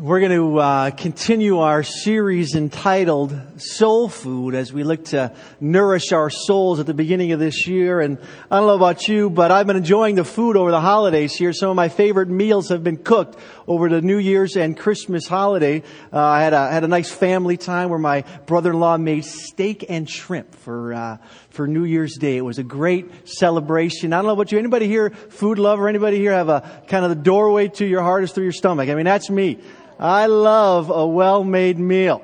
[0.00, 6.12] We're going to uh, continue our series entitled Soul Food as we look to nourish
[6.12, 8.00] our souls at the beginning of this year.
[8.00, 11.34] And I don't know about you, but I've been enjoying the food over the holidays
[11.34, 11.52] here.
[11.52, 15.82] Some of my favorite meals have been cooked over the New Year's and Christmas holiday.
[16.12, 20.08] Uh, I had a, had a nice family time where my brother-in-law made steak and
[20.08, 21.16] shrimp for, uh,
[21.50, 22.36] for New Year's Day.
[22.36, 24.12] It was a great celebration.
[24.12, 24.60] I don't know about you.
[24.60, 25.88] Anybody here, food lover?
[25.88, 28.88] Anybody here have a kind of the doorway to your heart is through your stomach?
[28.90, 29.58] I mean, that's me.
[29.98, 32.22] I love a well-made meal.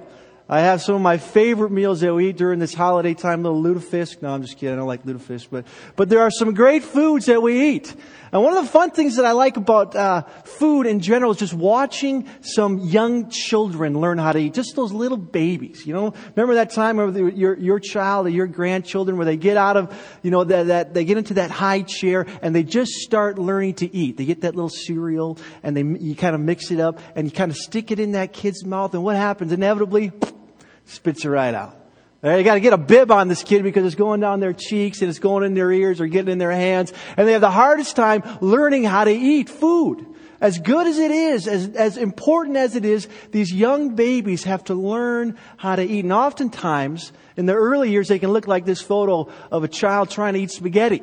[0.48, 3.62] I have some of my favorite meals that we eat during this holiday time, little
[3.62, 4.20] lutefisk.
[4.20, 4.74] No, I'm just kidding.
[4.74, 5.66] I don't like lutefisk, but,
[5.96, 7.94] but there are some great foods that we eat.
[8.34, 11.36] And one of the fun things that I like about, uh, food in general is
[11.38, 14.54] just watching some young children learn how to eat.
[14.54, 16.12] Just those little babies, you know?
[16.34, 19.96] Remember that time of your, your child or your grandchildren where they get out of,
[20.24, 23.74] you know, that, that, they get into that high chair and they just start learning
[23.74, 24.16] to eat.
[24.16, 27.30] They get that little cereal and they, you kind of mix it up and you
[27.30, 29.52] kind of stick it in that kid's mouth and what happens?
[29.52, 30.10] Inevitably,
[30.86, 31.83] spits it right out.
[32.24, 34.54] Uh, you got to get a bib on this kid because it's going down their
[34.54, 36.90] cheeks and it's going in their ears or getting in their hands.
[37.16, 40.06] And they have the hardest time learning how to eat food.
[40.40, 44.64] As good as it is, as, as important as it is, these young babies have
[44.64, 46.04] to learn how to eat.
[46.04, 50.10] And oftentimes, in the early years, they can look like this photo of a child
[50.10, 51.02] trying to eat spaghetti.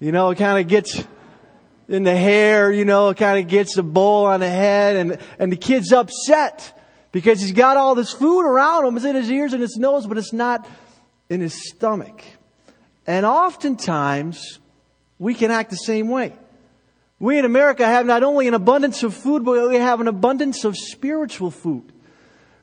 [0.00, 1.02] You know, it kind of gets
[1.88, 5.18] in the hair, you know, it kind of gets the bowl on the head and,
[5.38, 6.79] and the kid's upset
[7.12, 8.96] because he's got all this food around him.
[8.96, 10.66] It's in his ears and his nose, but it's not
[11.28, 12.22] in his stomach.
[13.06, 14.58] And oftentimes,
[15.18, 16.32] we can act the same way.
[17.18, 20.64] We in America have not only an abundance of food, but we have an abundance
[20.64, 21.92] of spiritual food.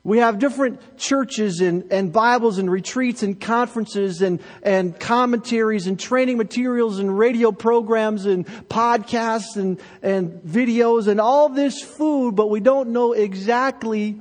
[0.02, 6.00] We have different churches and, and Bibles and retreats and conferences and, and commentaries and
[6.00, 12.48] training materials and radio programs and podcasts and, and videos and all this food, but
[12.48, 14.18] we don't know exactly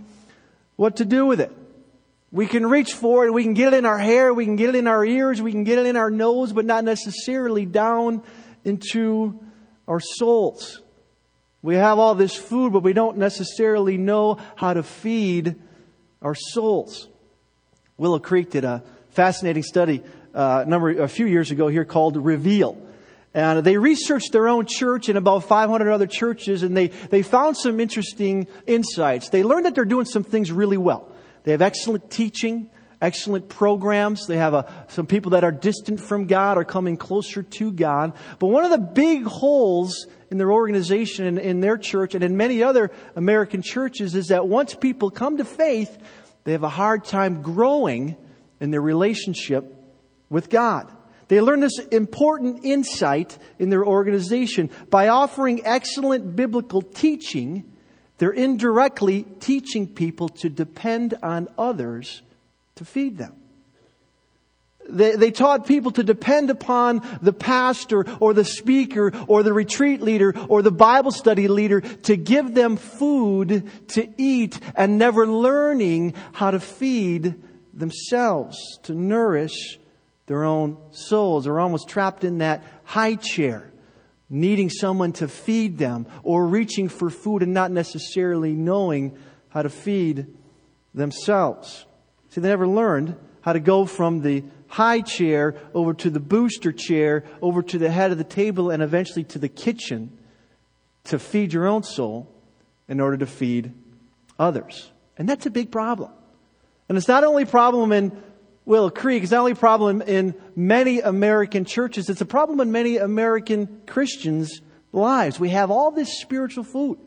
[0.78, 1.52] what to do with it.
[2.32, 4.70] We can reach for it, we can get it in our hair, we can get
[4.70, 8.24] it in our ears, we can get it in our nose, but not necessarily down
[8.64, 9.40] into
[9.88, 10.82] our souls.
[11.62, 15.56] We have all this food, but we don't necessarily know how to feed
[16.22, 17.08] our souls.
[17.98, 22.87] Willow Creek did a fascinating study uh, number a few years ago here called Reveal.
[23.34, 27.58] And they researched their own church and about 500 other churches, and they, they found
[27.58, 29.30] some interesting insights.
[29.30, 31.12] They learned that they're doing some things really well.
[31.44, 32.70] They have excellent teaching,
[33.02, 34.28] excellent programs.
[34.28, 38.14] They have a, some people that are distant from God are coming closer to God.
[38.40, 42.38] But one of the big holes in their organization and in their church and in
[42.38, 45.98] many other American churches is that once people come to faith,
[46.44, 48.18] they have a hard time growing
[48.60, 49.74] in their relationship
[50.30, 50.92] with God.
[51.28, 54.70] They learn this important insight in their organization.
[54.90, 57.66] By offering excellent biblical teaching,
[58.18, 62.22] they're indirectly teaching people to depend on others
[62.76, 63.36] to feed them.
[64.90, 70.02] They, they, taught people to depend upon the pastor or the speaker or the retreat
[70.02, 76.14] leader or the Bible study leader to give them food to eat and never learning
[76.32, 77.36] how to feed
[77.74, 79.78] themselves, to nourish
[80.28, 81.46] their own souls.
[81.46, 83.72] They're almost trapped in that high chair,
[84.30, 89.18] needing someone to feed them or reaching for food and not necessarily knowing
[89.50, 90.28] how to feed
[90.94, 91.86] themselves.
[92.30, 96.74] See, they never learned how to go from the high chair over to the booster
[96.74, 100.18] chair, over to the head of the table, and eventually to the kitchen
[101.06, 102.30] to feed your own soul
[102.90, 103.74] in order to feed
[104.38, 104.92] others.
[105.18, 106.12] And that's a big problem.
[106.90, 108.22] And it's not only a problem in
[108.68, 112.70] Willow Creek, it's not only a problem in many American churches, it's a problem in
[112.70, 114.62] many American Christians'
[114.92, 115.40] lives.
[115.40, 117.00] We have all this spiritual food.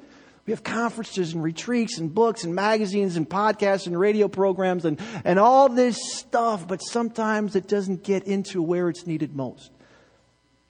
[0.46, 4.98] We have conferences and retreats and books and magazines and podcasts and radio programs and,
[5.22, 9.70] and all this stuff, but sometimes it doesn't get into where it's needed most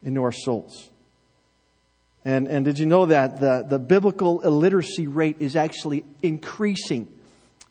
[0.02, 0.90] into our souls.
[2.24, 7.06] And, and did you know that the, the biblical illiteracy rate is actually increasing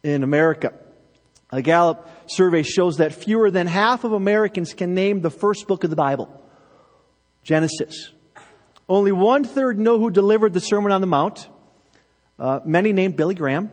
[0.04, 0.71] in America?
[1.51, 5.84] A Gallup survey shows that fewer than half of Americans can name the first book
[5.84, 6.30] of the Bible,
[7.44, 8.12] Genesis.
[8.88, 11.48] Only one third know who delivered the Sermon on the Mount.
[12.38, 13.69] Uh, many named Billy Graham,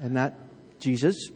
[0.00, 0.34] and not
[0.80, 1.30] Jesus.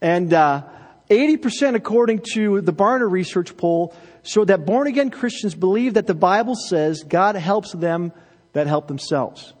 [0.00, 0.64] And uh,
[1.10, 6.14] 80%, according to the Barna Research poll, showed that born again Christians believe that the
[6.14, 8.12] Bible says God helps them
[8.52, 9.52] that help themselves.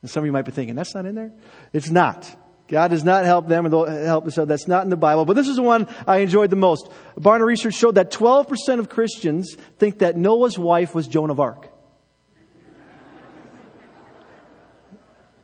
[0.00, 1.32] And some of you might be thinking, that's not in there?
[1.72, 2.34] It's not.
[2.72, 3.74] God does not help them and
[4.06, 4.48] help themselves.
[4.48, 5.26] That's not in the Bible.
[5.26, 6.88] But this is the one I enjoyed the most.
[7.18, 11.68] Barna Research showed that 12% of Christians think that Noah's wife was Joan of Arc.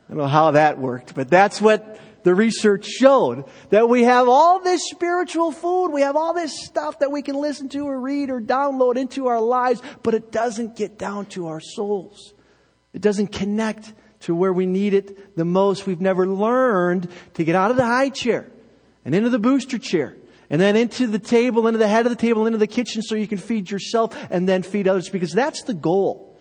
[0.07, 3.45] I don't know how that worked, but that's what the research showed.
[3.69, 7.35] That we have all this spiritual food, we have all this stuff that we can
[7.35, 11.45] listen to or read or download into our lives, but it doesn't get down to
[11.45, 12.33] our souls.
[12.91, 15.85] It doesn't connect to where we need it the most.
[15.85, 18.49] We've never learned to get out of the high chair
[19.05, 20.15] and into the booster chair
[20.49, 23.15] and then into the table, into the head of the table, into the kitchen so
[23.15, 26.37] you can feed yourself and then feed others because that's the goal.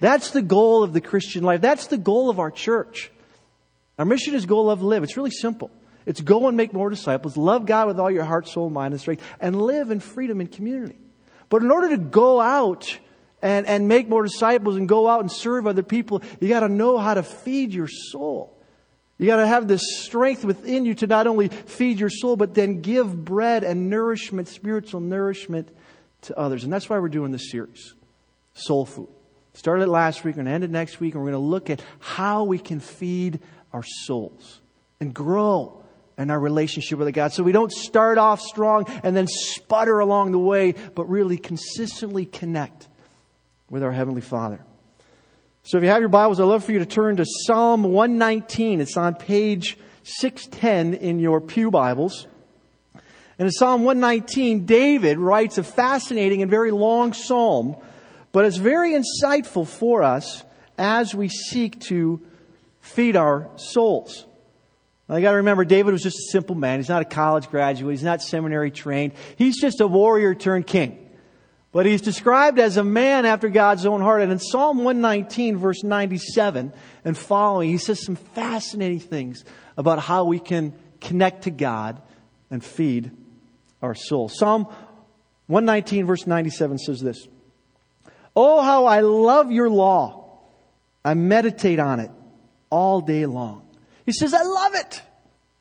[0.00, 1.60] That's the goal of the Christian life.
[1.60, 3.10] That's the goal of our church.
[3.98, 5.02] Our mission is go, love, live.
[5.02, 5.70] It's really simple.
[6.04, 9.00] It's go and make more disciples, love God with all your heart, soul, mind, and
[9.00, 10.96] strength, and live in freedom and community.
[11.48, 12.98] But in order to go out
[13.42, 16.98] and, and make more disciples and go out and serve other people, you gotta know
[16.98, 18.56] how to feed your soul.
[19.18, 22.80] You gotta have this strength within you to not only feed your soul, but then
[22.80, 25.68] give bread and nourishment, spiritual nourishment
[26.22, 26.64] to others.
[26.64, 27.94] And that's why we're doing this series.
[28.54, 29.08] Soul food.
[29.54, 31.70] Started last week, we're going to end it next week, and we're going to look
[31.70, 33.40] at how we can feed
[33.72, 34.60] our souls
[35.00, 35.82] and grow
[36.18, 37.32] in our relationship with God.
[37.32, 42.26] So we don't start off strong and then sputter along the way, but really consistently
[42.26, 42.88] connect
[43.70, 44.60] with our Heavenly Father.
[45.62, 48.80] So if you have your Bibles, I'd love for you to turn to Psalm 119.
[48.80, 52.26] It's on page 610 in your Pew Bibles.
[53.38, 57.76] And in Psalm 119, David writes a fascinating and very long psalm
[58.36, 60.44] but it's very insightful for us
[60.76, 62.20] as we seek to
[62.80, 64.26] feed our souls.
[65.08, 66.78] Now, you got to remember, David was just a simple man.
[66.78, 67.94] He's not a college graduate.
[67.94, 69.14] He's not seminary trained.
[69.36, 71.05] He's just a warrior turned king.
[71.76, 74.22] But he's described as a man after God's own heart.
[74.22, 76.72] And in Psalm 119, verse 97
[77.04, 79.44] and following, he says some fascinating things
[79.76, 82.00] about how we can connect to God
[82.50, 83.10] and feed
[83.82, 84.30] our soul.
[84.30, 84.64] Psalm
[85.48, 87.28] 119, verse 97 says this
[88.34, 90.38] Oh, how I love your law.
[91.04, 92.10] I meditate on it
[92.70, 93.68] all day long.
[94.06, 95.02] He says, I love it.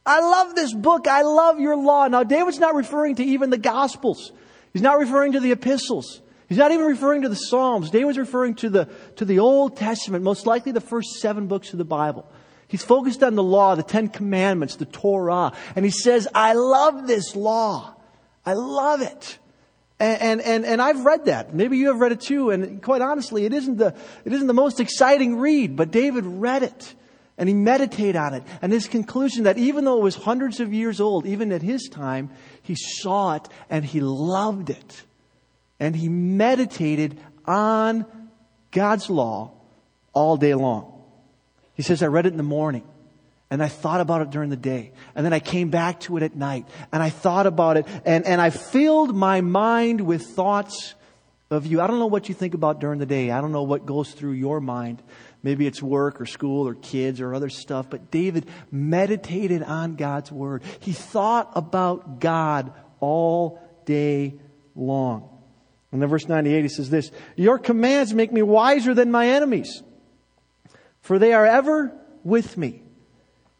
[0.05, 1.09] I love this book.
[1.09, 2.07] I love your law.
[2.07, 4.31] Now, David's not referring to even the Gospels.
[4.75, 6.21] He's not referring to the epistles.
[6.49, 7.89] He's not even referring to the Psalms.
[7.91, 11.77] David's referring to the, to the Old Testament, most likely the first seven books of
[11.77, 12.29] the Bible.
[12.67, 15.53] He's focused on the law, the Ten Commandments, the Torah.
[15.77, 17.95] And he says, I love this law.
[18.45, 19.39] I love it.
[19.97, 21.53] And, and, and, I've read that.
[21.53, 22.49] Maybe you have read it too.
[22.49, 23.95] And quite honestly, it isn't the,
[24.25, 26.95] it isn't the most exciting read, but David read it
[27.37, 28.43] and he meditated on it.
[28.61, 31.89] And his conclusion that even though it was hundreds of years old, even at his
[31.89, 32.29] time,
[32.65, 35.03] he saw it and he loved it.
[35.79, 38.05] And he meditated on
[38.71, 39.51] God's law
[40.13, 40.91] all day long.
[41.75, 42.83] He says, I read it in the morning.
[43.51, 44.93] And I thought about it during the day.
[45.13, 46.65] And then I came back to it at night.
[46.91, 47.85] And I thought about it.
[48.03, 50.95] And, and I filled my mind with thoughts
[51.51, 51.81] of you.
[51.81, 53.29] I don't know what you think about during the day.
[53.29, 55.03] I don't know what goes through your mind.
[55.45, 57.87] Maybe it's work or school or kids or other stuff.
[57.87, 60.63] But David meditated on God's word.
[60.79, 64.39] He thought about God all day
[64.73, 65.29] long.
[65.91, 69.83] And then verse 98, he says this, Your commands make me wiser than my enemies,
[71.01, 72.81] for they are ever with me.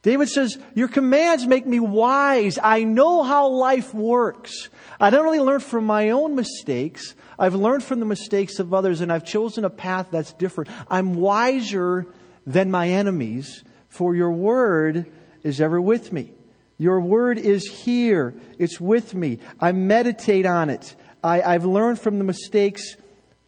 [0.05, 2.59] David says, Your commands make me wise.
[2.61, 4.69] I know how life works.
[4.99, 9.01] I not only learned from my own mistakes, I've learned from the mistakes of others,
[9.01, 10.69] and I've chosen a path that's different.
[10.89, 12.05] I'm wiser
[12.45, 15.11] than my enemies, for your word
[15.41, 16.33] is ever with me.
[16.77, 18.35] Your word is here.
[18.59, 19.39] It's with me.
[19.59, 20.95] I meditate on it.
[21.23, 22.95] I, I've learned from the mistakes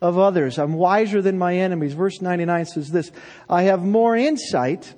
[0.01, 0.57] of others.
[0.57, 1.93] I'm wiser than my enemies.
[1.93, 3.11] Verse 99 says this
[3.47, 4.95] I have more insight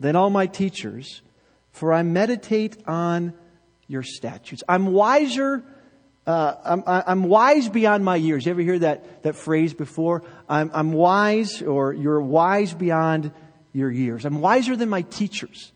[0.00, 1.22] than all my teachers,
[1.70, 3.34] for I meditate on
[3.86, 4.62] your statutes.
[4.68, 5.62] I'm wiser.
[6.26, 8.46] Uh, I'm, I'm, wise beyond my years.
[8.46, 10.22] You ever hear that, that phrase before?
[10.48, 13.32] I'm, I'm wise, or you're wise beyond
[13.72, 14.24] your years.
[14.24, 15.72] I'm wiser than my teachers.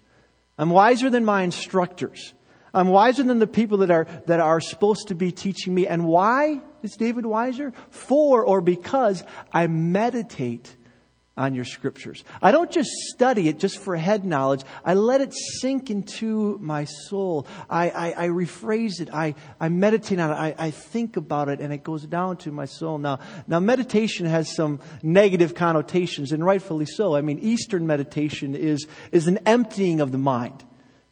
[0.58, 2.34] I'm wiser than my instructors.
[2.72, 5.86] I'm wiser than the people that are, that are supposed to be teaching me.
[5.86, 7.72] And why is David wiser?
[7.90, 10.76] For or because I meditate
[11.36, 12.22] on your scriptures.
[12.40, 14.62] I don't just study it just for head knowledge.
[14.84, 17.46] I let it sink into my soul.
[17.68, 19.12] I, I, I rephrase it.
[19.12, 20.34] I, I meditate on it.
[20.34, 22.98] I, I think about it and it goes down to my soul.
[22.98, 27.16] Now, now meditation has some negative connotations and rightfully so.
[27.16, 30.64] I mean, Eastern meditation is, is an emptying of the mind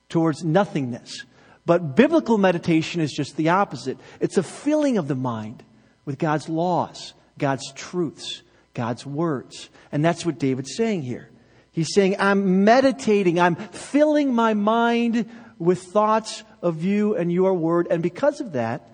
[0.09, 1.25] towards nothingness.
[1.67, 3.99] But biblical meditation is just the opposite.
[4.21, 5.65] It's a filling of the mind
[6.05, 8.43] with God's laws, God's truths,
[8.75, 9.69] God's words.
[9.91, 11.29] And that's what David's saying here.
[11.71, 17.87] He's saying, I'm meditating, I'm filling my mind with thoughts of you and your word.
[17.91, 18.89] And because of that,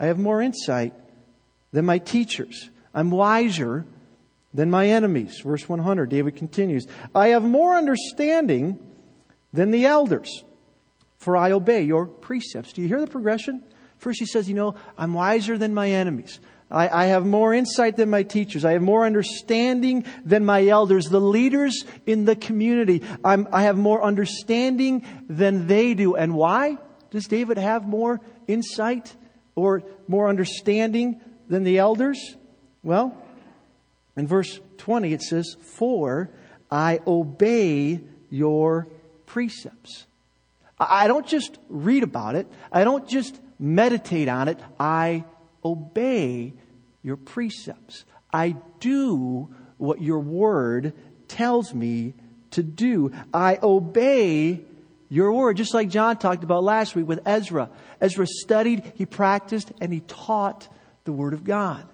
[0.00, 0.94] I have more insight
[1.72, 2.70] than my teachers.
[2.94, 3.84] I'm wiser
[4.54, 5.40] than my enemies.
[5.40, 8.78] Verse 100, David continues, I have more understanding
[9.52, 10.44] than the elders,
[11.18, 12.72] for I obey your precepts.
[12.72, 13.62] Do you hear the progression?
[13.98, 16.40] First he says, you know, I'm wiser than my enemies.
[16.70, 18.64] I, I, have more insight than my teachers.
[18.64, 23.02] I have more understanding than my elders, the leaders in the community.
[23.22, 26.16] I'm, I have more understanding than they do.
[26.16, 26.78] And why
[27.10, 29.14] does David have more insight
[29.54, 32.36] or more understanding than the elders?
[32.82, 33.16] Well,
[34.16, 36.30] in verse 20 it says, For
[36.70, 38.88] I obey your
[39.26, 40.06] precepts.
[40.78, 42.48] I don't just read about it.
[42.72, 44.58] I don't just meditate on it.
[44.78, 45.24] I
[45.64, 46.54] obey
[47.02, 48.04] your precepts.
[48.32, 50.92] I do what your word
[51.28, 52.14] tells me
[52.52, 53.12] to do.
[53.32, 54.62] I obey
[55.08, 57.70] your word, just like John talked about last week with Ezra.
[58.00, 60.68] Ezra studied, he practiced, and he taught
[61.04, 61.86] the word of God.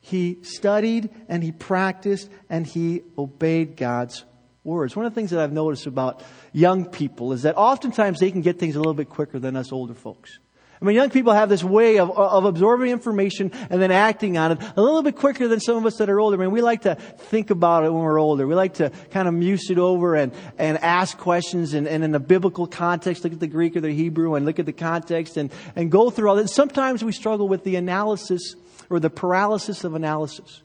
[0.00, 4.24] He studied and he practiced and he obeyed God's
[4.62, 4.94] words.
[4.94, 8.40] One of the things that I've noticed about young people is that oftentimes they can
[8.40, 10.38] get things a little bit quicker than us older folks.
[10.80, 14.52] I mean, young people have this way of, of absorbing information and then acting on
[14.52, 16.36] it a little bit quicker than some of us that are older.
[16.36, 18.46] I mean, we like to think about it when we're older.
[18.46, 22.14] We like to kind of muse it over and, and ask questions and, and in
[22.14, 25.38] a biblical context, look at the Greek or the Hebrew and look at the context
[25.38, 26.48] and, and go through all that.
[26.48, 28.54] Sometimes we struggle with the analysis
[28.90, 30.62] or the paralysis of analysis.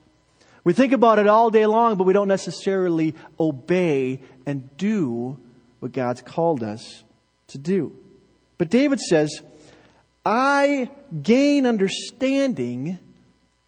[0.64, 5.40] We think about it all day long, but we don't necessarily obey and do
[5.80, 7.04] what God's called us
[7.48, 7.96] to do.
[8.58, 9.42] But David says,
[10.26, 10.90] I
[11.22, 13.00] gain understanding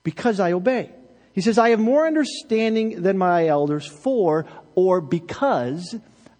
[0.03, 0.91] because I obey.
[1.33, 4.45] He says, I have more understanding than my elders for
[4.75, 5.95] or because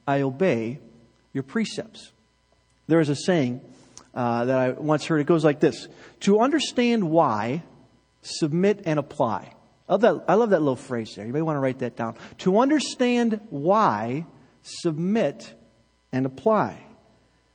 [0.07, 0.79] I obey
[1.33, 2.11] your precepts.
[2.87, 3.61] There is a saying
[4.13, 5.19] uh, that I once heard.
[5.19, 5.87] It goes like this
[6.21, 7.63] To understand why,
[8.21, 9.53] submit and apply.
[9.89, 11.25] I love, that, I love that little phrase there.
[11.25, 12.15] You may want to write that down.
[12.39, 14.25] To understand why,
[14.61, 15.53] submit
[16.11, 16.81] and apply.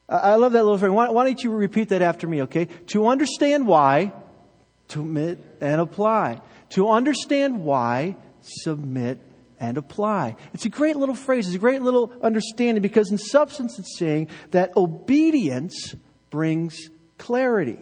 [0.08, 0.90] I love that little phrase.
[0.90, 2.66] Why, why don't you repeat that after me, okay?
[2.88, 4.12] To understand why,
[4.88, 6.40] submit and apply.
[6.70, 9.20] To understand why, submit
[9.60, 10.36] and apply.
[10.54, 11.46] It's a great little phrase.
[11.46, 15.94] It's a great little understanding because in substance it's saying that obedience
[16.30, 16.88] brings
[17.18, 17.78] clarity.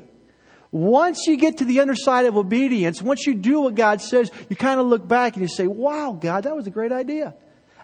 [0.72, 4.56] Once you get to the underside of obedience, once you do what God says, you
[4.56, 7.34] kind of look back and you say, wow, God, that was a great idea.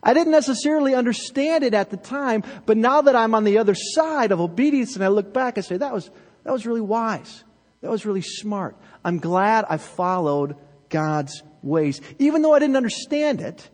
[0.03, 3.75] I didn't necessarily understand it at the time, but now that I'm on the other
[3.75, 6.11] side of obedience and I look back, I say, that was,
[6.45, 7.45] that was really wise.
[7.83, 8.77] That was really smart.
[9.05, 10.57] I'm glad I followed
[10.89, 12.01] God's ways.
[12.19, 13.69] Even though I didn't understand it,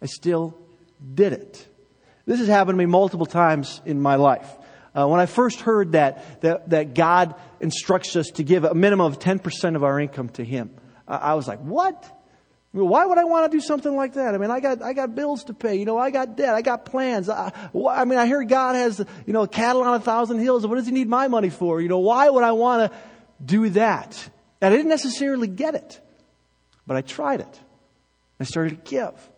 [0.00, 0.56] I still
[1.14, 1.68] did it.
[2.24, 4.50] This has happened to me multiple times in my life.
[4.94, 9.06] Uh, when I first heard that, that, that God instructs us to give a minimum
[9.06, 10.70] of 10% of our income to Him,
[11.06, 12.15] I, I was like, what?
[12.84, 14.34] Why would I want to do something like that?
[14.34, 15.76] I mean, I got, I got bills to pay.
[15.76, 16.54] You know, I got debt.
[16.54, 17.28] I got plans.
[17.28, 20.66] I, I mean, I hear God has, you know, cattle on a thousand hills.
[20.66, 21.80] What does he need my money for?
[21.80, 22.98] You know, why would I want to
[23.44, 24.30] do that?
[24.60, 26.00] And I didn't necessarily get it,
[26.86, 27.60] but I tried it.
[28.38, 29.30] I started to give.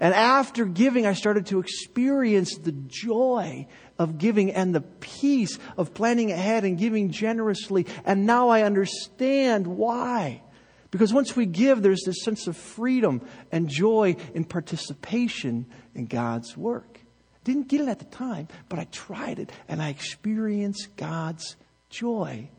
[0.00, 3.66] And after giving, I started to experience the joy
[3.98, 7.86] of giving and the peace of planning ahead and giving generously.
[8.04, 10.42] And now I understand why.
[10.90, 13.20] Because once we give, there's this sense of freedom
[13.52, 17.00] and joy in participation in God's work.
[17.44, 21.56] Didn't get it at the time, but I tried it and I experienced God's
[21.90, 22.50] joy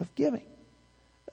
[0.00, 0.44] of giving.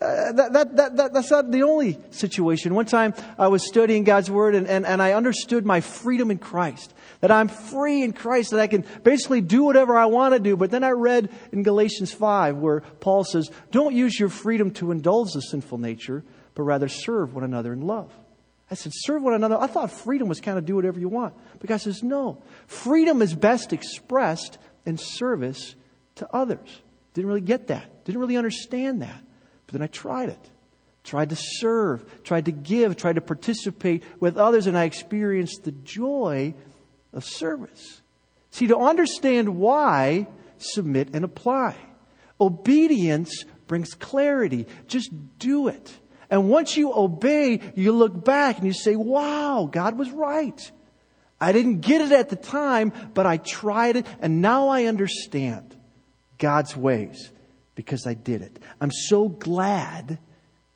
[0.02, 2.74] Uh, that, that, that, that, that's not the only situation.
[2.74, 6.40] One time I was studying God's Word and, and, and I understood my freedom in
[6.40, 6.92] Christ.
[7.20, 10.58] That I'm free in Christ, that I can basically do whatever I want to do.
[10.58, 14.90] But then I read in Galatians 5 where Paul says, Don't use your freedom to
[14.90, 16.24] indulge the sinful nature,
[16.56, 18.12] but rather serve one another in love.
[18.72, 19.60] I said, Serve one another.
[19.60, 21.36] I thought freedom was kind of do whatever you want.
[21.60, 22.42] But God says, No.
[22.66, 25.76] Freedom is best expressed in service
[26.16, 26.82] to others.
[27.14, 28.04] Didn't really get that.
[28.06, 29.22] Didn't really understand that.
[29.72, 30.50] But then I tried it.
[31.04, 35.72] Tried to serve, tried to give, tried to participate with others, and I experienced the
[35.72, 36.54] joy
[37.14, 38.02] of service.
[38.52, 41.76] See, to understand why, submit and apply.
[42.40, 44.68] Obedience brings clarity.
[44.88, 45.10] Just
[45.40, 45.98] do it.
[46.30, 50.72] And once you obey, you look back and you say, wow, God was right.
[51.40, 55.76] I didn't get it at the time, but I tried it, and now I understand
[56.38, 57.32] God's ways
[57.76, 58.60] because I did it.
[58.80, 60.20] I'm so glad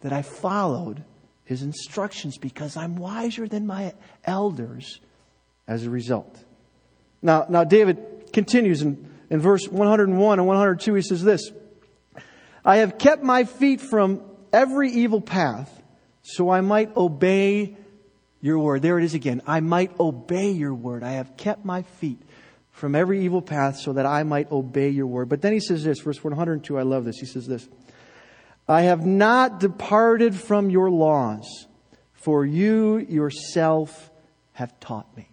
[0.01, 1.03] that I followed
[1.43, 4.99] his instructions because I'm wiser than my elders
[5.67, 6.43] as a result.
[7.21, 10.93] Now, now David continues in, in verse 101 and 102.
[10.93, 11.51] He says this
[12.63, 14.21] I have kept my feet from
[14.51, 15.81] every evil path
[16.23, 17.77] so I might obey
[18.41, 18.81] your word.
[18.81, 19.41] There it is again.
[19.45, 21.03] I might obey your word.
[21.03, 22.19] I have kept my feet
[22.75, 25.29] from every evil path so that I might obey your word.
[25.29, 27.17] But then he says this, verse 102, I love this.
[27.17, 27.67] He says this
[28.67, 31.67] I have not departed from your laws,
[32.13, 34.11] for you yourself
[34.53, 35.29] have taught me.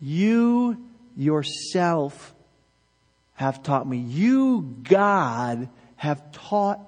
[0.00, 0.84] You
[1.16, 2.34] yourself
[3.34, 3.98] have taught me.
[3.98, 6.80] You, God, have taught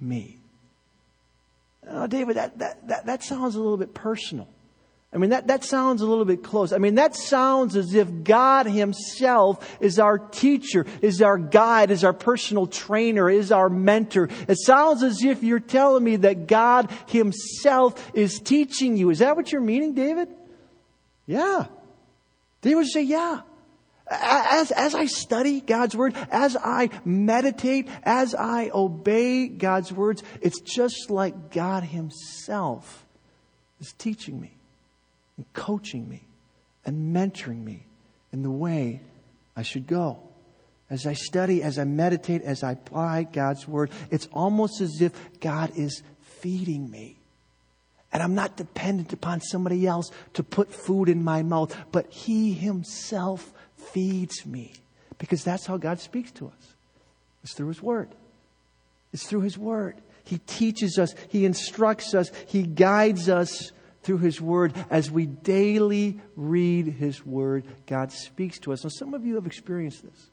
[0.00, 0.38] me.
[1.86, 4.48] Oh, David, that, that, that, that sounds a little bit personal.
[5.12, 6.72] I mean, that, that sounds a little bit close.
[6.72, 12.04] I mean, that sounds as if God Himself is our teacher, is our guide, is
[12.04, 14.28] our personal trainer, is our mentor.
[14.46, 19.10] It sounds as if you're telling me that God Himself is teaching you.
[19.10, 20.28] Is that what you're meaning, David?
[21.26, 21.66] Yeah.
[22.60, 23.40] David would say, yeah.
[24.08, 30.60] As, as I study God's Word, as I meditate, as I obey God's words, it's
[30.60, 33.04] just like God Himself
[33.80, 34.59] is teaching me
[35.40, 36.20] and coaching me
[36.84, 37.86] and mentoring me
[38.30, 39.00] in the way
[39.56, 40.18] I should go.
[40.90, 45.12] As I study, as I meditate, as I apply God's Word, it's almost as if
[45.40, 47.16] God is feeding me.
[48.12, 52.52] And I'm not dependent upon somebody else to put food in my mouth, but He
[52.52, 54.74] Himself feeds me.
[55.16, 56.74] Because that's how God speaks to us.
[57.44, 58.10] It's through His Word.
[59.14, 59.96] It's through His Word.
[60.22, 64.74] He teaches us, He instructs us, He guides us through His Word.
[64.90, 68.84] As we daily read His Word, God speaks to us.
[68.84, 70.30] Now, some of you have experienced this.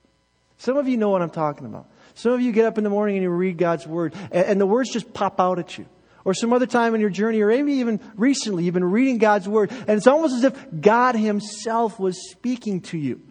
[0.58, 1.88] Some of you know what I'm talking about.
[2.16, 4.62] Some of you get up in the morning and you read God's Word, and, and
[4.62, 5.86] the words just pop out at you.
[6.26, 9.48] Or some other time in your journey, or maybe even recently, you've been reading God's
[9.48, 13.22] Word, and it's almost as if God Himself was speaking to you.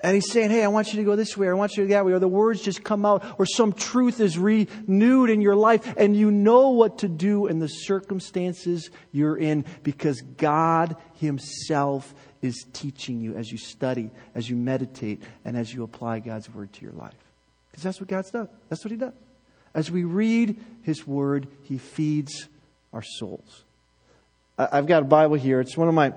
[0.00, 1.82] And he's saying, Hey, I want you to go this way, or I want you
[1.82, 5.30] to go that way, or the words just come out, or some truth is renewed
[5.30, 10.20] in your life, and you know what to do in the circumstances you're in because
[10.20, 16.20] God Himself is teaching you as you study, as you meditate, and as you apply
[16.20, 17.14] God's Word to your life.
[17.70, 18.48] Because that's what God's done.
[18.68, 19.14] That's what He does.
[19.74, 22.48] As we read His Word, He feeds
[22.92, 23.64] our souls.
[24.56, 25.60] I've got a Bible here.
[25.60, 26.12] It's one of my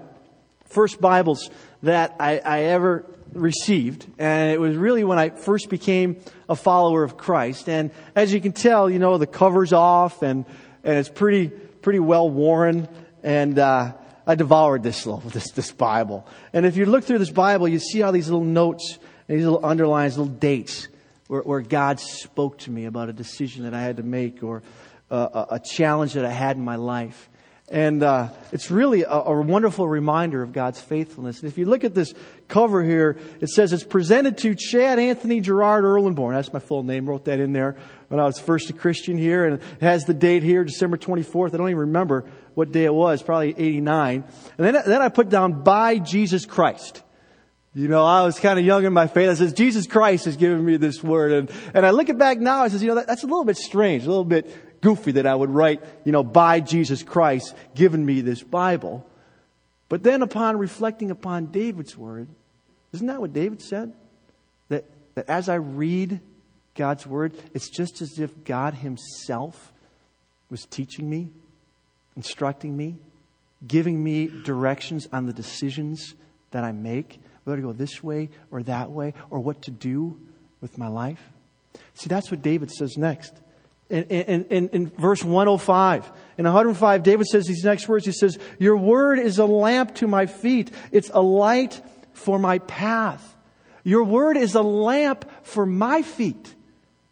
[0.66, 1.50] first Bibles
[1.84, 4.06] that I, I ever received.
[4.18, 6.18] And it was really when I first became
[6.50, 7.70] a follower of Christ.
[7.70, 10.46] And as you can tell, you know, the cover's off and,
[10.84, 12.88] and it's pretty, pretty well worn.
[13.24, 13.94] And, uh,
[14.26, 16.28] I devoured this little, this, this Bible.
[16.54, 19.46] And if you look through this Bible, you see all these little notes and these
[19.46, 20.88] little underlines, little dates
[21.28, 24.62] where, where God spoke to me about a decision that I had to make or
[25.10, 27.30] uh, a, a challenge that I had in my life.
[27.72, 31.40] And uh, it's really a, a, wonderful reminder of God's faithfulness.
[31.40, 32.14] And if you look at this
[32.50, 36.34] cover here, it says it's presented to Chad Anthony Gerard Erlenborn.
[36.34, 37.08] That's my full name.
[37.08, 37.78] Wrote that in there
[38.10, 39.46] when I was first a Christian here.
[39.46, 41.54] And it has the date here, December 24th.
[41.54, 44.26] I don't even remember what day it was, probably 89.
[44.58, 47.02] And then, then I put down by Jesus Christ.
[47.74, 49.30] You know, I was kind of young in my faith.
[49.30, 51.32] I says, Jesus Christ has given me this word.
[51.32, 53.46] And, and I look it back now, I says, you know, that, that's a little
[53.46, 57.56] bit strange, a little bit goofy that I would write, you know, by Jesus Christ
[57.76, 59.06] given me this Bible.
[59.90, 62.28] But then upon reflecting upon David's word,
[62.94, 63.94] isn't that what David said?
[64.70, 66.20] That, that as I read
[66.76, 69.72] God's word, it's just as if God himself
[70.50, 71.30] was teaching me,
[72.16, 72.96] instructing me,
[73.68, 76.16] giving me directions on the decisions
[76.52, 80.20] that I make, whether to go this way or that way, or what to do
[80.60, 81.22] with my life.
[81.94, 83.34] See, that's what David says next
[83.92, 86.12] in, in, in, verse 105.
[86.38, 88.06] In 105, David says these next words.
[88.06, 90.72] He says, Your word is a lamp to my feet.
[90.92, 91.82] It's a light
[92.14, 93.36] for my path.
[93.84, 96.56] Your word is a lamp for my feet,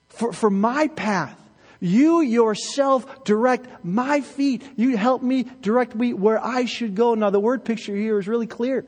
[0.07, 1.35] for, for my path.
[1.81, 4.63] You yourself direct my feet.
[4.75, 7.15] You help me direct me where I should go.
[7.15, 8.85] Now the word picture here is really clear.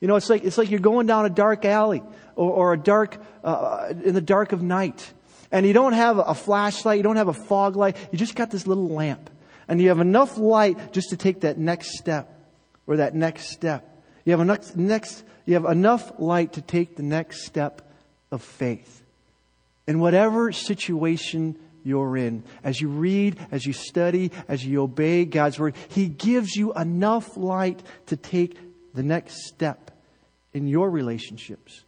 [0.00, 2.02] You know, it's like, it's like you're going down a dark alley
[2.34, 5.12] or, or a dark, uh, in the dark of night.
[5.52, 8.50] And you don't have a flashlight, you don't have a fog light, you just got
[8.50, 9.30] this little lamp.
[9.68, 12.36] And you have enough light just to take that next step
[12.86, 13.86] or that next step.
[14.24, 17.82] You have enough, next, you have enough light to take the next step
[18.30, 19.02] of faith.
[19.86, 25.58] In whatever situation you're in, as you read, as you study, as you obey God's
[25.58, 28.56] word, He gives you enough light to take
[28.94, 29.90] the next step
[30.52, 31.84] in your relationships,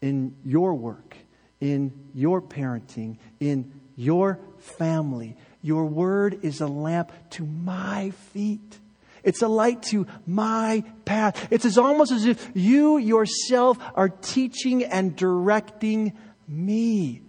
[0.00, 1.16] in your work,
[1.60, 5.36] in your parenting, in your family.
[5.62, 8.78] Your word is a lamp to my feet.
[9.22, 11.48] It's a light to my path.
[11.50, 16.16] It's as almost as if you yourself are teaching and directing
[16.48, 17.20] me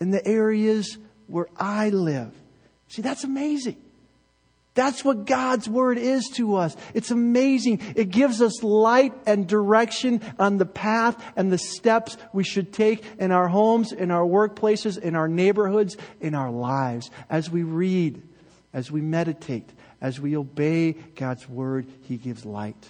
[0.00, 2.32] in the areas where I live.
[2.88, 3.76] See, that's amazing.
[4.78, 6.76] That's what God's Word is to us.
[6.94, 7.80] It's amazing.
[7.96, 13.04] It gives us light and direction on the path and the steps we should take
[13.18, 17.10] in our homes, in our workplaces, in our neighborhoods, in our lives.
[17.28, 18.22] As we read,
[18.72, 19.68] as we meditate,
[20.00, 22.88] as we obey God's Word, He gives light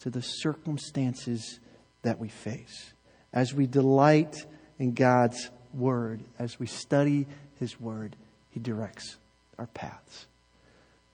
[0.00, 1.60] to the circumstances
[2.02, 2.92] that we face.
[3.32, 4.44] As we delight
[4.78, 7.26] in God's Word, as we study
[7.58, 8.16] His Word,
[8.50, 9.16] He directs
[9.58, 10.26] our paths.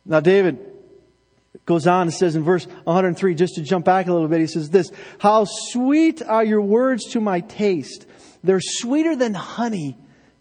[0.09, 0.59] Now, David
[1.67, 4.47] goes on and says in verse 103, just to jump back a little bit, he
[4.47, 8.07] says this How sweet are your words to my taste!
[8.43, 9.99] They're sweeter than honey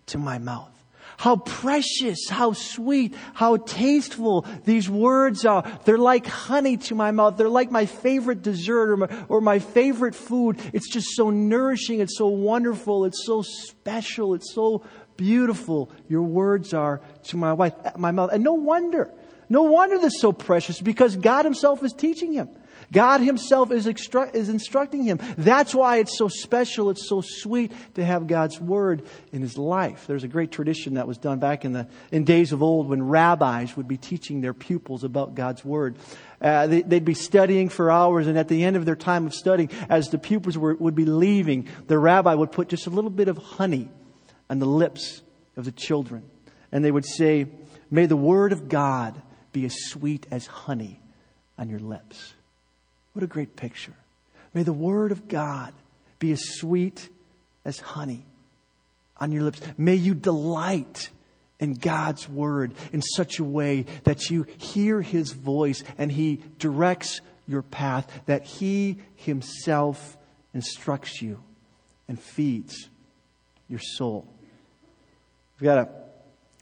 [0.07, 0.71] to my mouth.
[1.17, 5.65] How precious, how sweet, how tasteful these words are.
[5.83, 7.37] They're like honey to my mouth.
[7.37, 10.59] They're like my favorite dessert or my, or my favorite food.
[10.73, 12.01] It's just so nourishing.
[12.01, 13.05] It's so wonderful.
[13.05, 14.35] It's so special.
[14.35, 14.85] It's so
[15.17, 15.91] beautiful.
[16.07, 18.29] Your words are to my wife, my mouth.
[18.31, 19.11] And no wonder.
[19.49, 22.49] No wonder this is so precious because God Himself is teaching him.
[22.91, 25.19] God Himself is, is instructing him.
[25.37, 30.05] That's why it's so special, it's so sweet to have God's Word in his life.
[30.07, 33.03] There's a great tradition that was done back in the in days of old when
[33.03, 35.97] rabbis would be teaching their pupils about God's Word.
[36.41, 39.33] Uh, they, would be studying for hours, and at the end of their time of
[39.33, 43.09] studying, as the pupils were, would be leaving, the rabbi would put just a little
[43.09, 43.89] bit of honey
[44.49, 45.21] on the lips
[45.55, 46.29] of the children.
[46.71, 47.47] And they would say,
[47.89, 50.99] May the Word of God be as sweet as honey
[51.57, 52.33] on your lips.
[53.13, 53.93] What a great picture.
[54.53, 55.73] May the Word of God
[56.19, 57.09] be as sweet
[57.65, 58.25] as honey
[59.17, 59.61] on your lips.
[59.77, 61.09] May you delight
[61.59, 67.21] in God's Word in such a way that you hear His voice and He directs
[67.47, 70.17] your path, that He Himself
[70.53, 71.41] instructs you
[72.07, 72.89] and feeds
[73.67, 74.27] your soul.
[75.59, 76.06] We've got a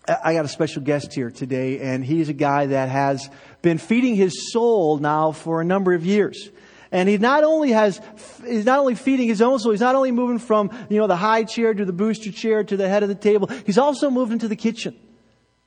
[0.08, 3.30] I got a special guest here today, and he's a guy that has
[3.62, 6.52] been feeding his soul now for a number of years.
[6.92, 8.00] And he not only has,
[8.46, 11.16] he's not only feeding his own soul, he's not only moving from, you know, the
[11.16, 14.32] high chair to the booster chair to the head of the table, he's also moved
[14.32, 14.96] into the kitchen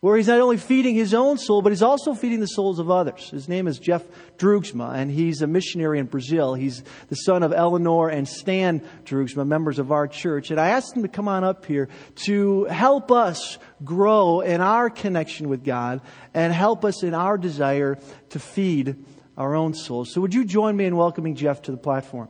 [0.00, 2.88] where he's not only feeding his own soul, but he's also feeding the souls of
[2.88, 3.30] others.
[3.30, 4.04] His name is Jeff
[4.36, 6.54] Drugsma, and he's a missionary in Brazil.
[6.54, 10.52] He's the son of Eleanor and Stan Drugsma, members of our church.
[10.52, 11.88] And I asked him to come on up here
[12.26, 16.00] to help us grow in our connection with God
[16.32, 17.98] and help us in our desire
[18.30, 19.04] to feed
[19.36, 20.12] our own souls.
[20.12, 22.28] So would you join me in welcoming Jeff to the platform?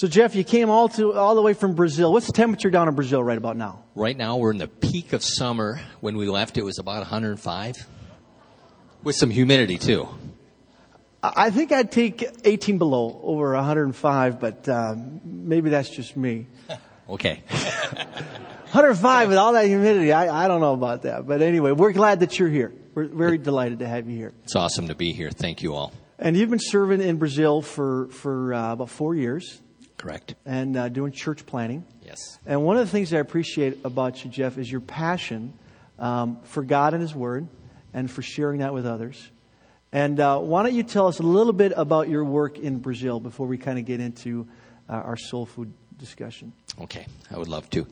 [0.00, 2.10] So, Jeff, you came all to all the way from Brazil.
[2.10, 3.84] What's the temperature down in Brazil right about now?
[3.94, 5.78] Right now, we're in the peak of summer.
[6.00, 7.86] When we left, it was about 105,
[9.02, 10.08] with some humidity too.
[11.22, 16.46] I think I'd take 18 below over 105, but um, maybe that's just me.
[17.10, 17.42] okay.
[17.50, 21.26] 105 with all that humidity, I, I don't know about that.
[21.26, 22.72] But anyway, we're glad that you're here.
[22.94, 24.32] We're very delighted to have you here.
[24.44, 25.30] It's awesome to be here.
[25.30, 25.92] Thank you all.
[26.18, 29.60] And you've been serving in Brazil for, for uh, about four years.
[30.00, 30.34] Correct.
[30.46, 31.84] And uh, doing church planting.
[32.02, 32.38] Yes.
[32.46, 35.52] And one of the things I appreciate about you, Jeff, is your passion
[35.98, 37.46] um, for God and His Word
[37.92, 39.30] and for sharing that with others.
[39.92, 43.20] And uh, why don't you tell us a little bit about your work in Brazil
[43.20, 44.48] before we kind of get into
[44.88, 46.54] uh, our soul food discussion?
[46.80, 47.86] Okay, I would love to.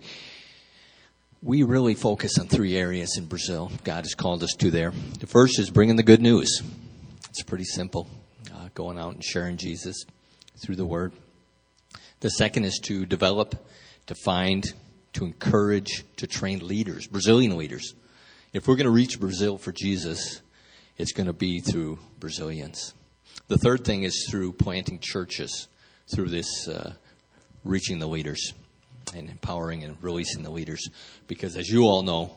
[1.43, 3.71] We really focus on three areas in Brazil.
[3.85, 4.95] God has called us to there.
[5.21, 6.63] The first is bringing the good news.
[7.29, 8.09] It's pretty simple,
[8.55, 10.07] uh, going out and sharing Jesus
[10.57, 11.13] through the Word.
[12.21, 13.55] The second is to develop,
[14.07, 14.65] to find,
[15.13, 17.95] to encourage, to train leaders, Brazilian leaders.
[18.53, 20.41] If we're going to reach Brazil for Jesus,
[20.97, 22.95] it's going to be through Brazilians.
[23.47, 25.69] The third thing is through planting churches,
[26.13, 26.95] through this uh,
[27.65, 28.53] reaching the leaders
[29.15, 30.89] and empowering and releasing the leaders.
[31.27, 32.37] Because as you all know,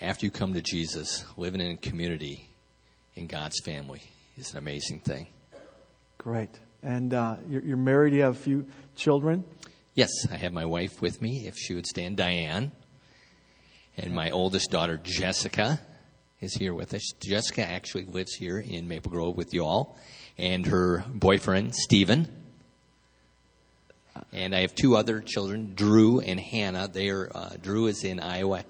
[0.00, 2.48] after you come to Jesus, living in community
[3.16, 4.02] in God's family
[4.36, 5.26] is an amazing thing.
[6.18, 6.50] Great.
[6.84, 9.42] And uh, you're, you're, married, you have a few children?
[9.94, 12.72] Yes, I have my wife with me, if she would stand, Diane.
[13.96, 15.80] And my oldest daughter, Jessica,
[16.40, 17.10] is here with us.
[17.22, 19.98] Jessica actually lives here in Maple Grove with you all.
[20.36, 22.28] And her boyfriend, Stephen.
[24.30, 26.88] And I have two other children, Drew and Hannah.
[26.88, 28.62] They are, uh, Drew is in Iowa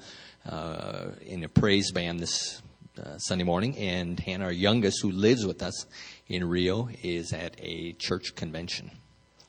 [0.49, 2.63] uh, in a praise band this
[2.97, 5.85] uh, Sunday morning, and Hannah, our youngest, who lives with us
[6.29, 8.91] in Rio, is at a church convention.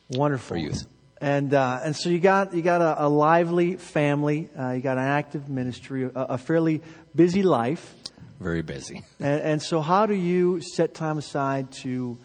[0.09, 0.88] Wonderful for youth.
[1.21, 4.97] And uh, and so you got you got a, a lively family, uh, you got
[4.97, 6.81] an active ministry, a, a fairly
[7.15, 7.95] busy life.
[8.39, 9.01] Very busy.
[9.19, 12.17] And, and, so, how do you set time aside to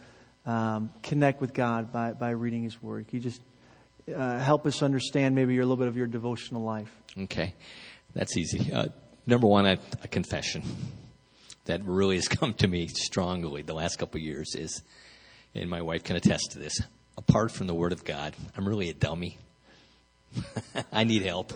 [0.44, 3.06] um, connect with God by by reading His Word?
[3.06, 3.40] Can you just
[4.14, 6.90] uh, help us understand maybe a little bit of your devotional life.
[7.16, 7.54] Okay,
[8.14, 8.72] that's easy.
[8.72, 8.86] Uh,
[9.26, 10.62] number one, a, a confession
[11.70, 14.82] that really has come to me strongly the last couple of years is,
[15.54, 16.80] and my wife can attest to this.
[17.16, 19.38] Apart from the Word of God, I'm really a dummy.
[20.92, 21.52] I need help.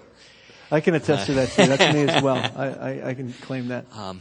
[0.70, 1.66] I can attest to that too.
[1.66, 2.36] That's me as well.
[2.56, 3.86] I, I, I can claim that.
[3.92, 4.20] Um,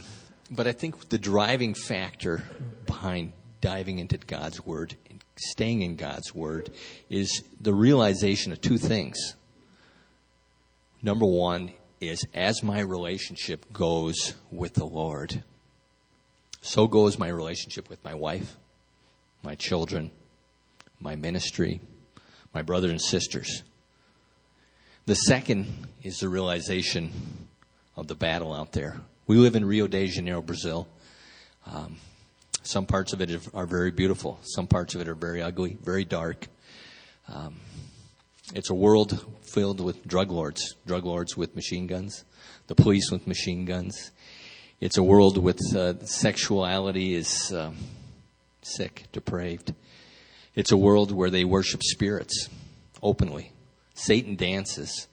[0.50, 2.44] but I think the driving factor
[2.86, 6.70] behind diving into God's Word and staying in God's Word
[7.08, 9.34] is the realization of two things.
[11.02, 15.42] Number one is as my relationship goes with the Lord,
[16.64, 18.56] so goes my relationship with my wife,
[19.42, 20.10] my children,
[20.98, 21.78] my ministry,
[22.54, 23.62] my brothers and sisters.
[25.04, 25.66] The second
[26.02, 27.12] is the realization
[27.96, 28.98] of the battle out there.
[29.26, 30.88] We live in Rio de Janeiro, Brazil.
[31.66, 31.98] Um,
[32.62, 34.38] some parts of it are very beautiful.
[34.42, 36.46] Some parts of it are very ugly, very dark.
[37.28, 37.56] Um,
[38.54, 42.24] it's a world filled with drug lords, drug lords with machine guns,
[42.68, 44.12] the police with machine guns.
[44.80, 47.70] It's a world with uh, sexuality is uh,
[48.62, 49.72] sick, depraved.
[50.54, 52.48] It's a world where they worship spirits
[53.02, 53.52] openly.
[53.94, 55.06] Satan dances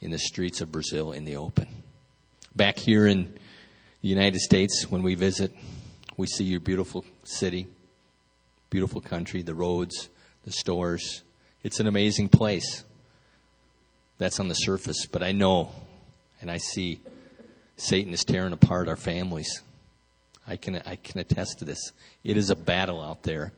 [0.00, 1.66] in the streets of Brazil in the open.
[2.54, 3.34] Back here in
[4.00, 5.52] the United States, when we visit,
[6.16, 7.66] we see your beautiful city,
[8.70, 10.08] beautiful country, the roads,
[10.44, 11.22] the stores.
[11.64, 12.84] It's an amazing place.
[14.18, 15.72] That's on the surface, but I know
[16.40, 17.00] and I see
[17.76, 19.62] Satan is tearing apart our families.
[20.46, 21.92] I can, I can attest to this.
[22.22, 23.52] It is a battle out there.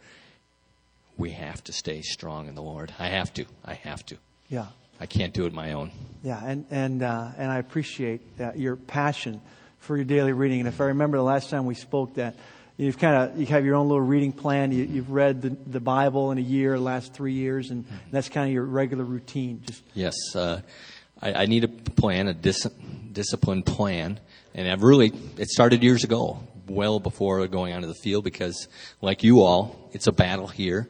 [1.17, 2.93] We have to stay strong in the Lord.
[2.99, 3.47] I have to.
[3.65, 4.17] I have to.
[4.49, 4.67] Yeah.
[5.01, 5.91] I can't do it my own.
[6.23, 8.23] Yeah, and and uh, and I appreciate
[8.55, 9.41] your passion
[9.79, 10.61] for your daily reading.
[10.61, 12.35] And if I remember the last time we spoke, that
[12.77, 14.73] you've kind of you have your own little reading plan.
[14.73, 17.97] You, have read the, the Bible in a year, last three years, and mm-hmm.
[18.11, 19.63] that's kind of your regular routine.
[19.67, 20.63] Just yes, uh,
[21.21, 22.67] I, I, need a plan, a dis-
[23.17, 24.21] disciplined plan,
[24.55, 28.69] and I've really it started years ago, well before going out onto the field, because
[29.01, 30.89] like you all, it's a battle here.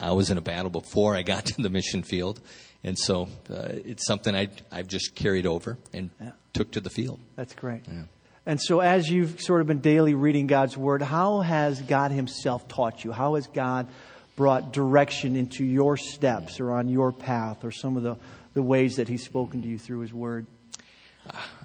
[0.00, 2.40] I was in a battle before I got to the mission field
[2.86, 6.30] and so uh, it's something I, I've just carried over and yeah.
[6.52, 7.18] took to the field.
[7.34, 7.82] That's great.
[7.88, 8.04] Yeah.
[8.46, 12.68] And so, as you've sort of been daily reading God's Word, how has God Himself
[12.68, 13.10] taught you?
[13.10, 13.88] How has God
[14.36, 18.16] brought direction into your steps or on your path or some of the,
[18.54, 20.46] the ways that He's spoken to you through His Word?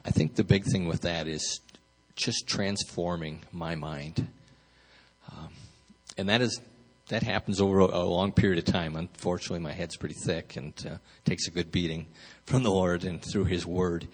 [0.06, 1.62] I think the big thing with that is
[2.16, 4.28] just transforming my mind.
[5.32, 5.50] Um,
[6.18, 6.60] and that is
[7.10, 8.96] that happens over a, long period of time.
[8.96, 10.96] Unfortunately, my head's pretty thick and uh,
[11.26, 12.08] takes a good beating
[12.46, 14.08] from the Lord and through His Word,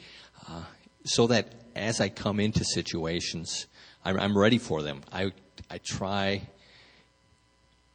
[0.49, 0.63] uh,
[1.05, 3.67] so that as I come into situations,
[4.03, 5.01] I'm, I'm ready for them.
[5.11, 5.31] I
[5.69, 6.47] I try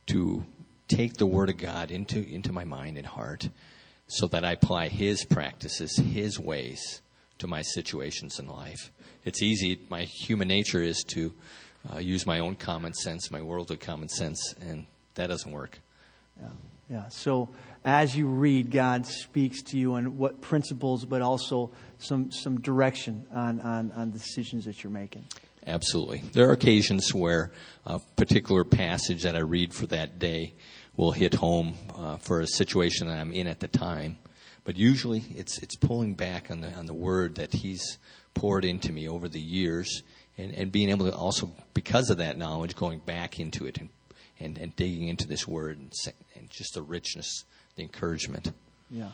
[0.06, 0.44] to
[0.86, 3.48] take the Word of God into into my mind and heart,
[4.06, 7.02] so that I apply His practices, His ways
[7.42, 8.92] to my situations in life.
[9.24, 9.80] It's easy.
[9.90, 11.34] My human nature is to
[11.92, 15.80] uh, use my own common sense, my worldly common sense, and that doesn't work.
[16.40, 16.48] Yeah.
[16.88, 17.08] Yeah.
[17.08, 17.48] So
[17.84, 23.26] as you read, God speaks to you on what principles, but also some, some direction
[23.32, 25.24] on, on, on the decisions that you're making.
[25.66, 26.22] Absolutely.
[26.32, 27.50] There are occasions where
[27.86, 30.54] a particular passage that I read for that day
[30.96, 34.18] will hit home uh, for a situation that I'm in at the time.
[34.64, 37.98] But usually it's, it's pulling back on the, on the word that He's
[38.34, 40.02] poured into me over the years
[40.38, 43.88] and, and being able to also, because of that knowledge, going back into it and
[44.42, 45.92] and, and digging into this word and,
[46.36, 47.44] and just the richness,
[47.76, 48.52] the encouragement.
[48.90, 49.10] Yeah.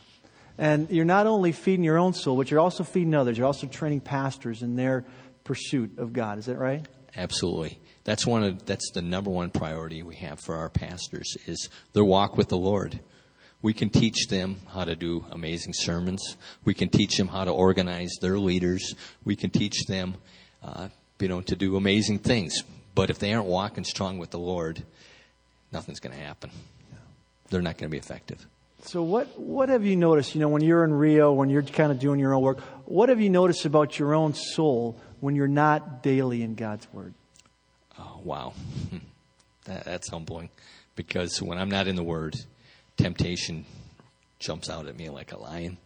[0.57, 3.39] And you're not only feeding your own soul, but you're also feeding others.
[3.39, 5.05] You're also training pastors in their
[5.45, 6.39] pursuit of God.
[6.39, 6.85] Is that right?
[7.17, 7.79] Absolutely.
[8.05, 12.05] That's one of that's the number one priority we have for our pastors is their
[12.05, 13.01] walk with the Lord.
[13.61, 16.37] We can teach them how to do amazing sermons.
[16.65, 18.95] We can teach them how to organize their leaders.
[19.25, 20.15] We can teach them,
[20.63, 22.63] uh, you know, to do amazing things.
[22.95, 24.85] But if they aren't walking strong with the Lord,
[25.73, 26.51] nothing's going to happen.
[27.51, 28.47] They're not going to be effective.
[28.83, 30.35] So what what have you noticed?
[30.35, 33.09] You know, when you're in Rio, when you're kind of doing your own work, what
[33.09, 37.13] have you noticed about your own soul when you're not daily in God's Word?
[37.99, 38.53] Oh wow,
[39.65, 40.49] that, that's humbling.
[40.95, 42.37] Because when I'm not in the Word,
[42.99, 43.65] temptation
[44.39, 45.79] jumps out at me like a lion.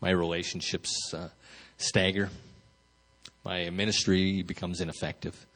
[0.00, 1.28] My relationships uh,
[1.78, 2.28] stagger.
[3.44, 5.46] My ministry becomes ineffective.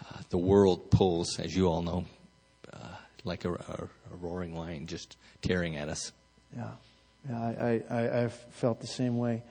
[0.00, 2.04] Uh, the world pulls, as you all know,
[3.24, 6.12] like a, a, a roaring lion just tearing at us.
[6.56, 6.68] Yeah,
[7.28, 9.42] yeah, I, I, I've felt the same way.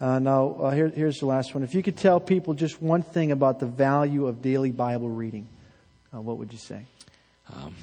[0.00, 1.64] Uh, now, uh, here, here's the last one.
[1.64, 5.48] If you could tell people just one thing about the value of daily Bible reading,
[6.14, 6.84] uh, what would you say?
[7.52, 7.74] Um,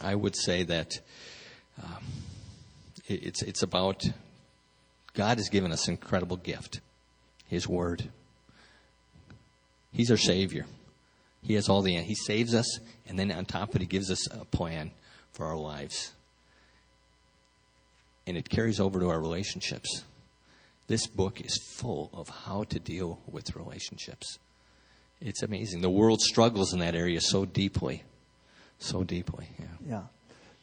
[0.00, 1.00] I would say that
[1.82, 2.04] um,
[3.06, 4.04] It's, it's about
[5.14, 6.80] God has given us an incredible gift
[7.46, 8.10] His Word.
[9.92, 10.66] He's our Savior.
[11.42, 14.10] He has all the, He saves us, and then on top of it, He gives
[14.10, 14.90] us a plan
[15.32, 16.12] for our lives.
[18.26, 20.04] And it carries over to our relationships.
[20.86, 24.38] This book is full of how to deal with relationships.
[25.20, 25.80] It's amazing.
[25.80, 28.04] The world struggles in that area so deeply.
[28.78, 29.66] So deeply, yeah.
[29.86, 30.02] Yeah.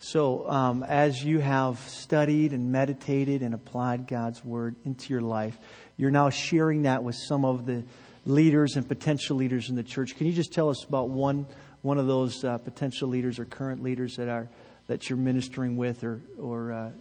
[0.06, 5.58] So, um, as you have studied and meditated and applied God's Word into your life,
[5.98, 7.84] you're now sharing that with some of the
[8.24, 10.16] leaders and potential leaders in the church.
[10.16, 11.48] Can you just tell us about one
[11.82, 14.48] one of those uh, potential leaders or current leaders that are
[14.86, 16.92] that you're ministering with or or uh,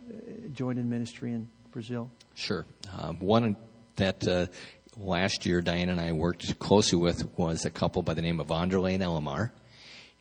[0.55, 2.11] joined in ministry in Brazil?
[2.35, 2.65] Sure.
[2.99, 3.55] Um, one
[3.97, 4.47] that uh,
[4.97, 8.47] last year Diane and I worked closely with was a couple by the name of
[8.47, 9.51] Vanderlei and Elamar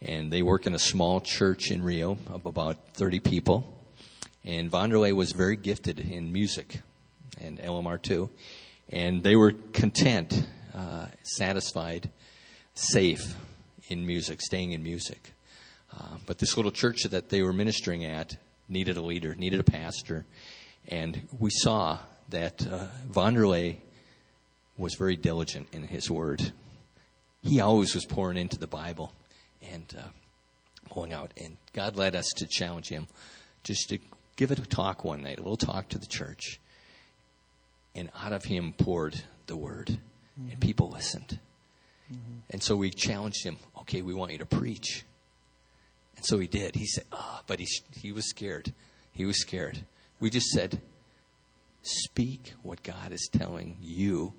[0.03, 3.81] and they work in a small church in Rio of about 30 people.
[4.43, 6.81] And Vanderlei was very gifted in music,
[7.39, 8.29] and Elamar too.
[8.89, 12.09] And they were content, uh, satisfied,
[12.75, 13.35] safe
[13.87, 15.33] in music, staying in music.
[15.97, 18.35] Uh, but this little church that they were ministering at
[18.67, 20.25] needed a leader, needed a pastor.
[20.89, 23.77] And we saw that uh, Vanderlei
[24.77, 26.51] was very diligent in his word.
[27.41, 29.13] He always was pouring into the Bible
[29.73, 30.07] and uh,
[30.93, 31.33] going out.
[31.37, 33.07] And God led us to challenge him
[33.63, 33.99] just to
[34.35, 36.59] give it a talk one night, a little talk to the church.
[37.95, 39.99] And out of him poured the word,
[40.39, 40.51] mm-hmm.
[40.51, 41.39] and people listened.
[42.11, 42.39] Mm-hmm.
[42.49, 45.03] And so we challenged him, okay, we want you to preach.
[46.15, 46.75] And so he did.
[46.75, 48.73] He said, ah, oh, but he, he was scared.
[49.11, 49.85] He was scared.
[50.19, 50.81] We just said,
[51.83, 54.33] speak what God is telling you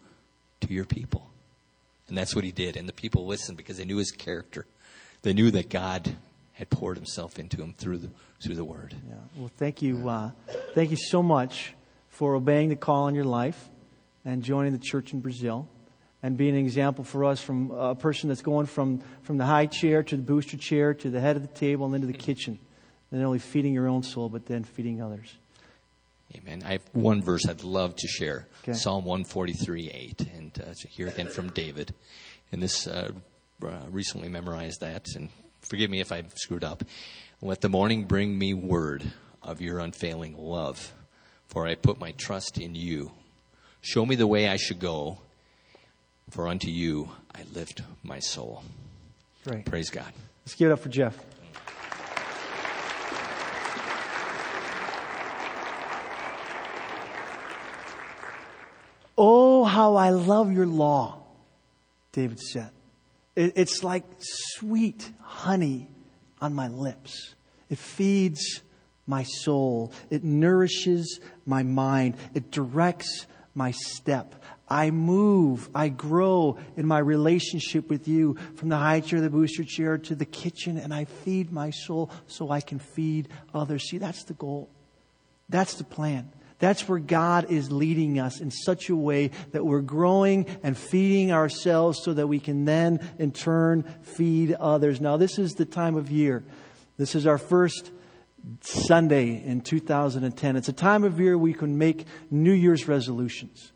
[0.60, 1.30] to your people.
[2.08, 2.76] And that's what he did.
[2.76, 4.66] And the people listened because they knew his character.
[5.24, 6.16] They knew that God
[6.52, 8.10] had poured himself into them through the,
[8.42, 8.94] through the word.
[9.08, 9.14] Yeah.
[9.36, 10.06] Well, thank you.
[10.06, 10.32] Uh,
[10.74, 11.74] thank you so much
[12.10, 13.70] for obeying the call in your life
[14.26, 15.66] and joining the church in Brazil
[16.22, 19.64] and being an example for us from a person that's going from, from the high
[19.64, 22.58] chair to the booster chair to the head of the table and into the kitchen.
[23.10, 25.34] And not only feeding your own soul, but then feeding others.
[26.36, 26.62] Amen.
[26.66, 28.74] I have one verse I'd love to share okay.
[28.74, 30.20] Psalm 143 8.
[30.36, 31.94] And uh, here again from David.
[32.52, 33.12] And this uh,
[33.68, 35.28] uh, recently memorized that, and
[35.60, 36.84] forgive me if I've screwed up.
[37.42, 39.02] Let the morning bring me word
[39.42, 40.92] of your unfailing love,
[41.48, 43.12] for I put my trust in you.
[43.80, 45.18] Show me the way I should go,
[46.30, 48.62] for unto you I lift my soul.
[49.46, 49.66] Great.
[49.66, 50.12] Praise God.
[50.44, 51.18] Let's give it up for Jeff.
[59.16, 61.22] Oh, how I love your law,
[62.12, 62.70] David said.
[63.36, 65.88] It's like sweet honey
[66.40, 67.34] on my lips.
[67.68, 68.62] It feeds
[69.06, 69.92] my soul.
[70.10, 72.16] It nourishes my mind.
[72.34, 74.34] It directs my step.
[74.68, 79.62] I move, I grow in my relationship with you from the high chair, the booster
[79.62, 83.88] chair to the kitchen, and I feed my soul so I can feed others.
[83.90, 84.70] See, that's the goal.
[85.48, 86.32] That's the plan.
[86.58, 91.32] That's where God is leading us in such a way that we're growing and feeding
[91.32, 95.00] ourselves so that we can then, in turn, feed others.
[95.00, 96.44] Now, this is the time of year.
[96.96, 97.90] This is our first
[98.60, 100.56] Sunday in 2010.
[100.56, 103.72] It's a time of year we can make New Year's resolutions.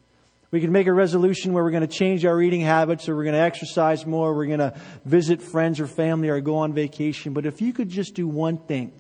[0.51, 3.25] We can make a resolution where we're going to change our eating habits or we're
[3.25, 7.35] going to exercise more, we're going to visit friends or family or go on vacation.
[7.35, 8.93] But if you could just do one thing,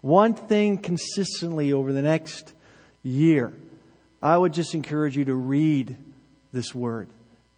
[0.00, 2.54] one thing consistently over the next
[3.02, 3.52] year,
[4.22, 5.96] I would just encourage you to read
[6.52, 7.08] this word,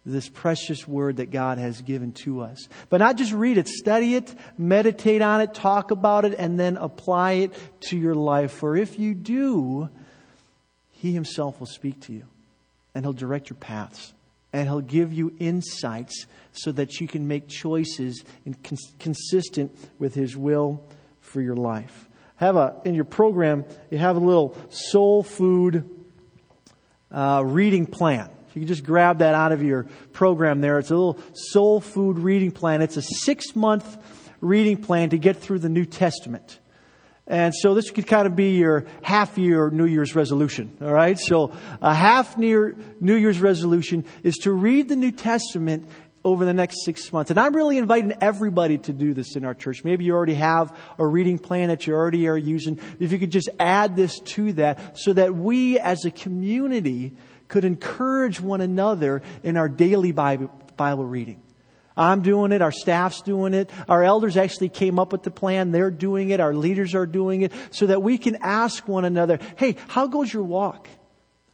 [0.05, 2.67] this precious word that God has given to us.
[2.89, 6.77] But not just read it, study it, meditate on it, talk about it, and then
[6.77, 7.53] apply it
[7.89, 8.51] to your life.
[8.51, 9.89] For if you do,
[10.91, 12.25] He Himself will speak to you,
[12.95, 14.13] and He'll direct your paths,
[14.53, 18.23] and He'll give you insights so that you can make choices
[18.99, 20.83] consistent with His will
[21.19, 25.89] for your life have a in your program you have a little soul food
[27.11, 30.95] uh, reading plan you can just grab that out of your program there it's a
[30.95, 33.97] little soul food reading plan it's a six month
[34.41, 36.59] reading plan to get through the new testament
[37.25, 40.77] and so this could kind of be your half year New Year's resolution.
[40.81, 41.17] All right.
[41.17, 45.87] So a half year New Year's resolution is to read the New Testament
[46.25, 47.31] over the next six months.
[47.31, 49.83] And I'm really inviting everybody to do this in our church.
[49.83, 52.79] Maybe you already have a reading plan that you already are using.
[52.99, 57.15] If you could just add this to that so that we as a community
[57.47, 61.41] could encourage one another in our daily Bible, reading.
[61.95, 62.61] I'm doing it.
[62.61, 63.69] Our staff's doing it.
[63.87, 65.71] Our elders actually came up with the plan.
[65.71, 66.39] They're doing it.
[66.39, 70.33] Our leaders are doing it so that we can ask one another, Hey, how goes
[70.33, 70.87] your walk?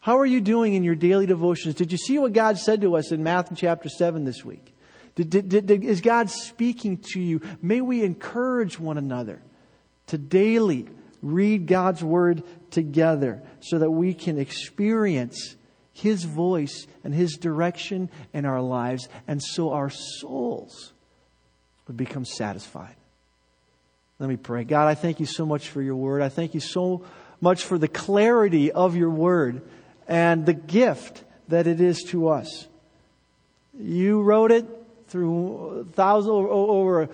[0.02, 1.76] How are you doing in your daily devotions?
[1.76, 4.74] Did you see what God said to us in Matthew chapter 7 this week?
[5.16, 7.42] Did, did, did, is God speaking to you?
[7.62, 9.42] May we encourage one another
[10.08, 10.88] to daily
[11.22, 15.56] read God's word together so that we can experience
[15.92, 20.94] His voice and His direction in our lives, and so our souls
[21.88, 22.96] would become satisfied.
[24.20, 24.64] Let me pray.
[24.64, 26.22] God, I thank you so much for your word.
[26.22, 27.06] I thank you so
[27.42, 29.62] much for the clarity of your word
[30.10, 32.68] and the gift that it is to us.
[33.80, 34.66] You wrote it
[35.08, 37.08] through thousands over,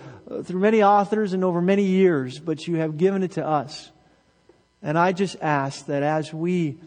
[0.43, 3.91] through many authors and over many years, but you have given it to us.
[4.81, 6.77] And I just ask that as we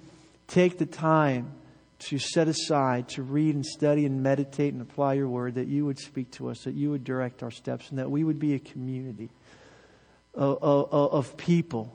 [0.46, 1.52] take the time
[2.00, 5.84] to set aside to read and study and meditate and apply your word, that you
[5.84, 8.54] would speak to us, that you would direct our steps, and that we would be
[8.54, 9.28] a community
[10.34, 11.94] of, of, of people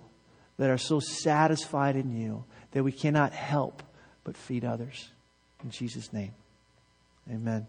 [0.58, 3.82] that are so satisfied in you that we cannot help
[4.24, 5.12] but feed others.
[5.64, 6.34] In Jesus' name,
[7.30, 7.68] amen.